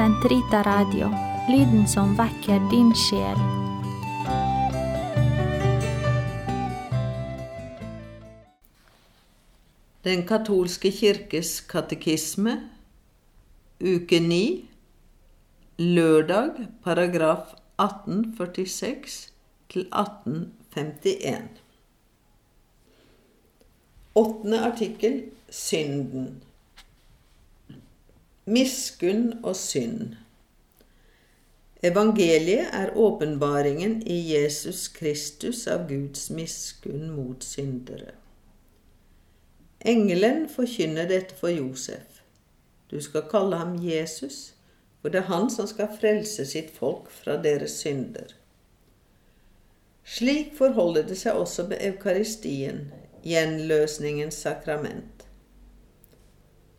[0.00, 1.10] Sentrita Radio,
[1.52, 3.36] lyden som vekker din sjel.
[10.00, 12.56] Den katolske kirkes katekisme,
[13.76, 14.40] uke 9,
[15.84, 19.18] lørdag, paragraf 1846
[19.68, 21.60] til 1851.
[24.14, 26.40] Åttende artikkel synden.
[28.50, 30.16] Miskunn og synd.
[31.86, 38.16] Evangeliet er åpenbaringen i Jesus Kristus av Guds miskunn mot syndere.
[39.86, 42.18] Engelen forkynner dette for Josef.
[42.90, 44.40] Du skal kalle ham Jesus,
[44.98, 48.34] for det er han som skal frelse sitt folk fra deres synder.
[50.02, 52.88] Slik forholder det seg også med Eukaristien,
[53.22, 55.24] gjenløsningens sakrament.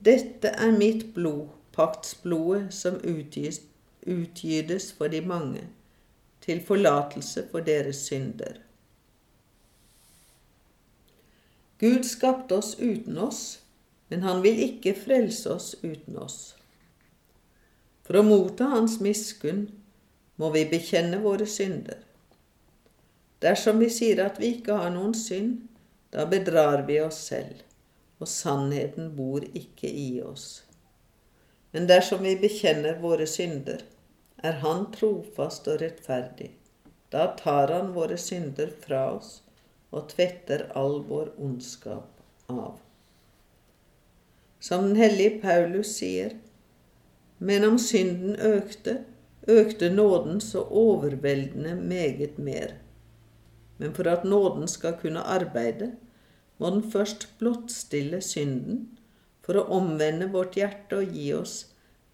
[0.03, 3.61] Dette er mitt blod, paktsblodet som utgis,
[4.01, 5.67] utgytes for de mange,
[6.41, 8.59] til forlatelse for deres synder.
[11.81, 13.59] Gud skapte oss uten oss,
[14.09, 16.55] men han vil ikke frelse oss uten oss.
[18.05, 19.63] For å motta Hans miskunn
[20.41, 22.01] må vi bekjenne våre synder.
[23.41, 25.63] Dersom vi sier at vi ikke har noen synd,
[26.13, 27.63] da bedrar vi oss selv,
[28.21, 30.61] og sannheten bor ikke i oss.
[31.71, 33.83] Men dersom vi bekjenner våre synder,
[34.43, 36.51] er Han trofast og rettferdig.
[37.11, 39.41] Da tar Han våre synder fra oss
[39.91, 42.79] og tvetter all vår ondskap av.
[44.59, 46.37] Som den hellige Paulus sier,
[47.37, 49.01] men om synden økte,
[49.49, 52.75] økte nåden så overveldende meget mer.
[53.77, 55.91] Men for at nåden skal kunne arbeide,
[56.61, 58.83] må den først blottstille synden
[59.45, 61.55] for å omvende vårt hjerte og gi oss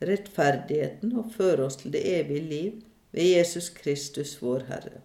[0.03, 2.79] rettferdigheten og føre oss til det evige liv
[3.15, 5.01] ved Jesus Kristus, vår Herre.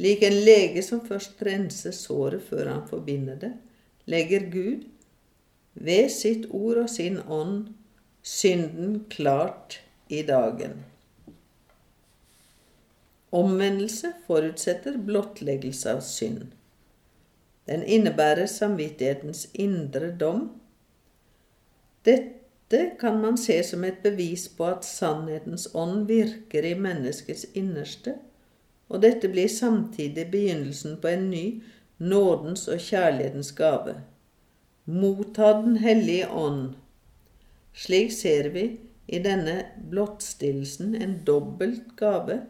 [0.00, 3.52] Lik en lege som først renser såret før han forbinder det,
[4.10, 4.86] legger Gud
[5.74, 7.74] ved sitt ord og sin ånd
[8.22, 10.80] synden klart i dagen.
[13.30, 16.48] Omvendelse forutsetter blottleggelse av synd.
[17.70, 20.48] Den innebærer samvittighetens indre dom.
[22.04, 28.16] Dette kan man se som et bevis på at sannhetens ånd virker i menneskets innerste,
[28.90, 31.44] og dette blir samtidig begynnelsen på en ny
[31.98, 34.00] nådens og kjærlighetens gave.
[34.84, 36.74] Motta Den hellige ånd.
[37.72, 39.60] Slik ser vi i denne
[39.90, 42.40] blottstillelsen en dobbelt gave.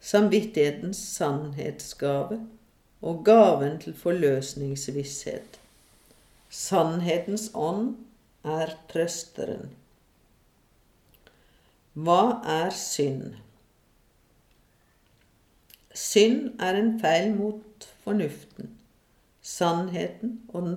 [0.00, 2.40] Samvittighetens sannhetsgave
[3.02, 5.58] og gaven til forløsningsvisshet.
[6.48, 7.96] Sannhetens ånd
[8.44, 9.68] er trøsteren.
[11.98, 13.34] Hva er synd?
[15.94, 18.70] Synd er en feil mot fornuften,
[19.42, 20.76] sannheten og den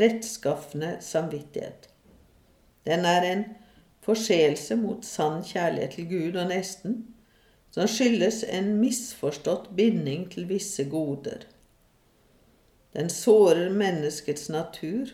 [0.00, 1.88] rettskafne samvittighet.
[2.86, 3.44] Den er en
[4.04, 7.13] forseelse mot sann kjærlighet til Gud og nesten,
[7.74, 11.40] som skyldes en misforstått binding til visse goder.
[12.94, 15.10] Den sårer menneskets natur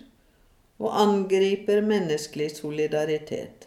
[0.77, 3.65] og angriper menneskelig solidaritet.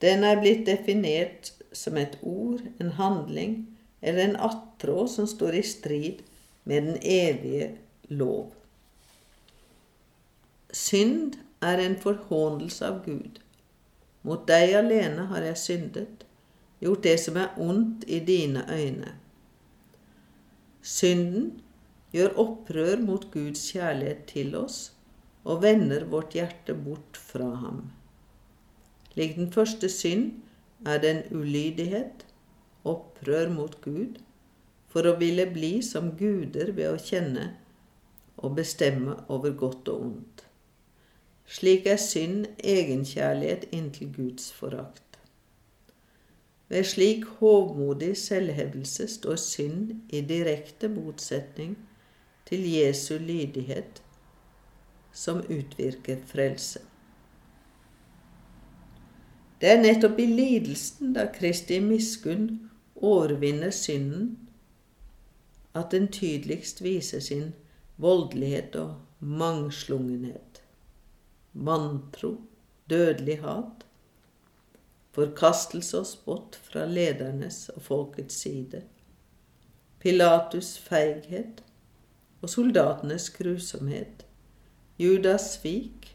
[0.00, 3.58] Den er blitt definert som et ord, en handling
[4.00, 6.22] eller en attråd som står i strid
[6.64, 7.74] med den evige
[8.08, 8.54] lov.
[10.72, 13.42] Synd er en forhåndelse av Gud.
[14.24, 16.24] Mot deg alene har jeg syndet
[16.80, 19.14] gjort det som er ondt i dine øyne.
[20.82, 21.60] Synden
[22.14, 24.92] gjør opprør mot Guds kjærlighet til oss
[25.44, 27.82] og vender vårt hjerte bort fra ham.
[29.16, 30.32] Lik den første synd
[30.86, 32.26] er det en ulydighet,
[32.84, 34.20] opprør mot Gud,
[34.88, 37.50] for å ville bli som guder ved å kjenne
[38.38, 40.44] og bestemme over godt og ondt.
[41.48, 45.07] Slik er synd egenkjærlighet inntil Guds forakt.
[46.68, 51.78] Ved slik hovmodig selvhevdelse står synd i direkte motsetning
[52.46, 54.02] til Jesu lydighet,
[55.12, 56.80] som utvirker frelse.
[59.60, 64.36] Det er nettopp i lidelsen, da Kristi miskunn overvinner synden,
[65.74, 67.50] at den tydeligst viser sin
[67.96, 70.62] voldelighet og mangslungenhet.
[71.52, 72.36] Vantro,
[72.90, 73.87] dødelig hat,
[75.18, 78.82] forkastelse og spott fra ledernes og folkets side,
[79.98, 81.62] Pilatus' feighet
[82.42, 84.24] og soldatenes grusomhet,
[84.98, 86.12] Judas svik,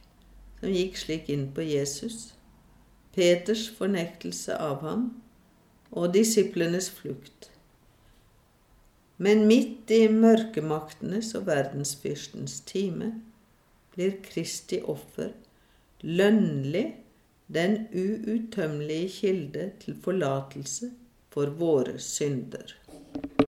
[0.60, 2.34] som gikk slik inn på Jesus,
[3.14, 5.10] Peters fornektelse av ham
[5.92, 7.52] og disiplenes flukt.
[9.22, 13.12] Men midt i mørkemaktenes og verdensfyrstens time
[13.94, 15.36] blir Kristi offer
[16.04, 16.88] lønnlig
[17.48, 20.92] den uuttømmelige kilde til forlatelse
[21.34, 22.76] for våre synder.